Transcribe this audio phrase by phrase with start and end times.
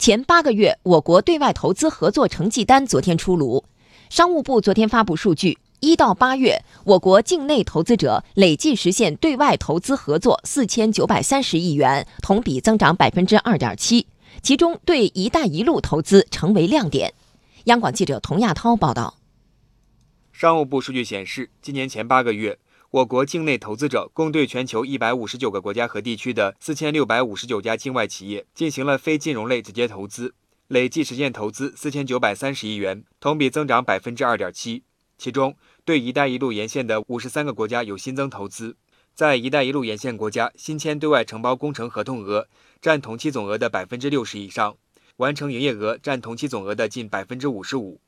[0.00, 3.66] 前八个月我国对外投资合作成绩单昨天出炉，
[4.08, 14.06] 商务部昨天发布数据，一到八月，我国境内投资者累计实现对外投资合作四千九百三十亿元，同比增长百分之二点七，
[14.42, 17.12] 其中对“一带一路”投资成为亮点。
[17.64, 19.18] 央广记者童亚涛报道。
[20.32, 22.58] 商务部数据显示，今年前八个月。
[22.92, 30.34] 我国境内投资者共对全球一百五十九个国家和地区的四千六百五十九家境外企业进行了非金融类直接投资，
[30.66, 34.82] 累计实现投资四千九百三十亿元，同比增长百分之二点七。
[35.16, 38.76] 其中，对“一带一路”沿线的五十三个国家有新增投资，
[39.14, 42.48] 在“一带一路”沿线国家新签对外承包工程合同额
[42.82, 44.74] 占同期总额的百分之六十以上，
[45.18, 48.00] 完成营业额占同期总额的近百分之五十五。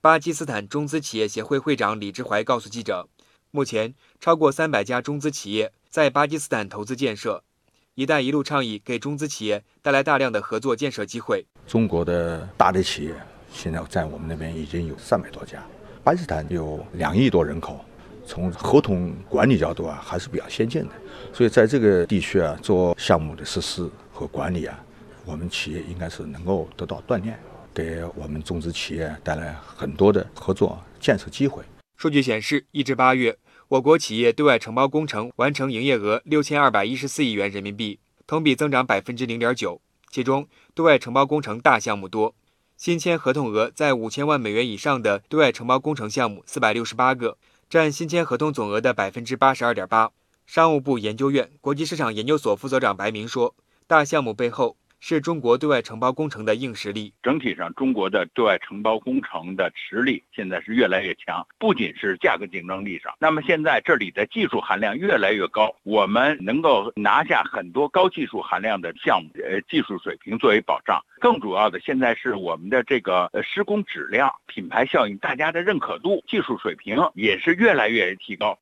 [0.00, 3.06] 巴基斯坦中资企业协会会长李志怀告诉记者。
[3.52, 7.42] 目前，超过三百家中资企业在巴基斯坦投资建设。
[7.96, 11.44] “一带一路”倡议给中资企业带来大量的合作建设机会。
[11.66, 13.14] 中国的大的企业
[13.52, 15.66] 现在在我们那边已经有三百多家。
[16.04, 17.84] 巴基斯坦有两亿多人口，
[18.24, 20.90] 从合同管理角度啊还是比较先进的。
[21.32, 24.78] 所以在这个地区啊做项目的实施和管理啊，
[25.24, 27.36] 我们企业应该是能够得到锻炼，
[27.74, 31.64] 给我们中资企业带来很多的合作建设机会。
[31.96, 33.36] 数据显示，一至八月，
[33.70, 39.80] 我国企业对外承包工程完成营业额六千二百一十四亿元人民币，同比增长百分之零点九。
[40.10, 42.34] 其中，对外承包工程大项目多，
[42.76, 50.10] 新签合同额在五千万美元以上的对外承包工程项目四百六十八个，占新签合同总额的百分之八十二点八。
[50.46, 53.54] 商务部研究院国际市场研究所副所长白明说
[53.86, 57.12] ：“大项目背后。”是中国对外承包工程的硬实力。
[57.22, 71.02] 整体上，中国的对外承包工程的实力现在是越来越强，不仅是价格竞争力上，那么现在这里的技术含量越来越高，我们能够拿下很多高技术含量的项目，呃，技术水平作为保障。
[71.18, 78.58] 更主要的，现在是我们的这个施工质量、品牌效应，大家的认可度、技术水平也是越来越提高。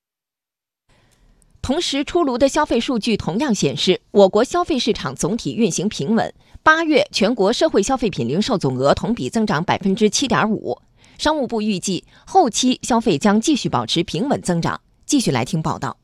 [1.69, 6.33] 同时出炉的消费数据同样显示，我国消费市场总体运行平稳。
[6.63, 10.81] 八月全国社会消费品零售总额同比增长百分之七点五。
[11.19, 14.81] 商务部预计，后期消费将继续保持平稳增长。
[15.05, 15.99] 继续来听报道。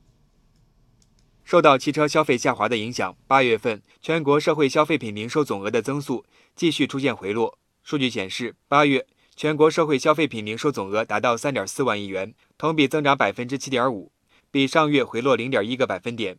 [1.45, 7.59] 受到汽车消费下滑的影响，八月份全国社会消费品零售总额的增速继续出现回落。
[7.83, 14.13] 数据显示，八月全国社会消费品零售总额达到三点四万亿元，同比增长百分之七点五。
[14.55, 16.37] 比上月回落零点一个百分点。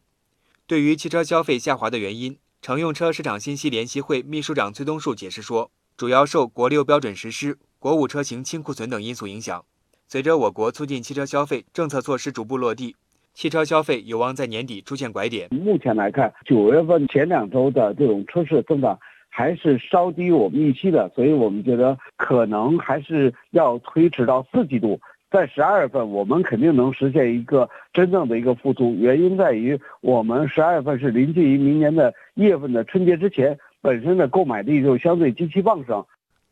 [0.65, 9.65] 对于汽车消费下滑的原因，乘用车市场信息联席会秘书长崔东树解释说，主要受国六标准实施、国五车型清库存等因素影响。
[10.07, 12.95] 随着我国促进汽车消费政策措施逐步落地，
[13.33, 15.49] 汽车消费有望在年底出现拐点。
[15.51, 18.97] 目前来看，九月份前两周的这种车市增长
[19.27, 24.97] 还是稍低于我们预期的，所以我们觉得可能还是要推迟到四季度。
[25.35, 28.93] 在十二月份，我们肯定能实现一个真正的一个复苏。
[28.93, 36.01] 原因在于，我们十二月份是临近于明年的一月份的春节之前，本身的购买力就相对极其旺盛。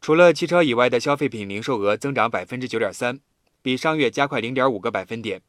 [0.02, 3.18] 除了汽车以外的消费品零售额增长百分之九点三，
[3.62, 5.42] 比上月加快零点五个百分点。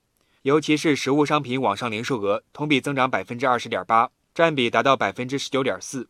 [0.43, 6.07] 尤其是实物商品网上零售额同比增长百分之二十点八，占比达到百分之十九点四。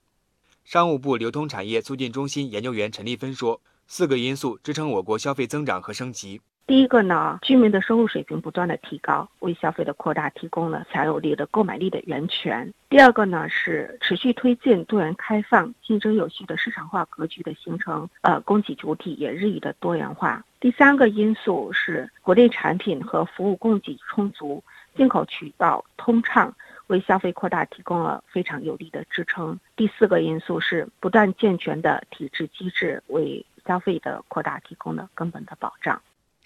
[0.63, 12.73] 商务部流通产业促进中心研究员陈立芬说：“四个因素支撑我国消费增长和升级。”第一个呢，居民的收入水平不断的提高，为消费的扩大提供了强有力的购买力的源泉。
[12.89, 20.43] 第二个呢，是持续推进多元开放、竞争有序的市场化格局的形成，呃，供给主体也日益的多元化。
[20.59, 24.65] 第三个因素是国内产品和服务供给充足，
[24.97, 26.51] 进口渠道通畅，
[26.87, 29.61] 为消费扩大提供了非常有力的支撑。
[29.77, 36.01] 第四个因素是不断健全的体制机制，为消费的扩大提供了根本的保障。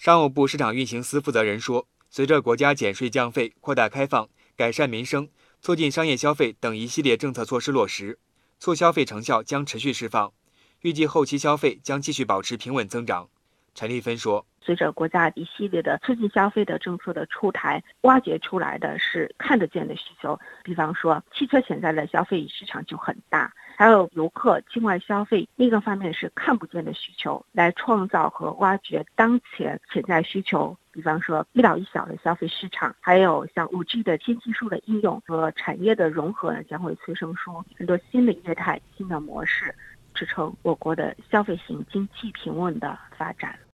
[0.09, 4.27] 商务部市场运行司负责人说：“随着国家减税降费、扩大开放、
[4.57, 5.29] 改善民生、
[5.61, 8.19] 促进商业消费等一系列政策措施落实，
[8.59, 10.33] 促消费成效将持续释放，
[10.81, 13.28] 预计后期消费将继续保持平稳增长。”
[13.77, 30.76] 陈立芬说：“随着国家一系列的促进消费的政策的出台，挖掘出来的是看得见的需求，比方说汽车潜在的消费市场就很大。”还有游客境外消费，另一个方面是看不见的需求，来创造和挖掘当前潜在需求。
[30.92, 39.74] 比方说，一老一小的消费市场，还有像五 G 的新技术的应用和产业的融合呢，将会催生出很多新的业态、新的模式，
[40.12, 43.59] 支撑我国的消费型经济平稳的发展。